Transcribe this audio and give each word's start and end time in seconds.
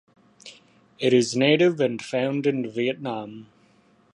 It 0.97 1.13
is 1.13 1.35
native 1.37 1.79
and 1.79 2.01
found 2.03 2.47
in 2.47 2.67
Vietnam. 2.71 3.49